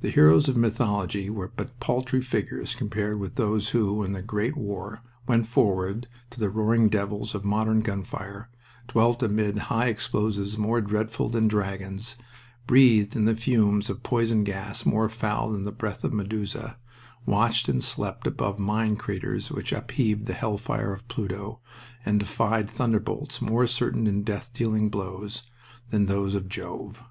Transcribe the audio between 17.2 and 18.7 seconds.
watched and slept above